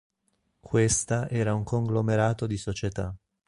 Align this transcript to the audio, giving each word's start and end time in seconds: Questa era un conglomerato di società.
Questa 0.59 1.29
era 1.29 1.53
un 1.53 1.63
conglomerato 1.63 2.47
di 2.47 2.57
società. 2.57 3.15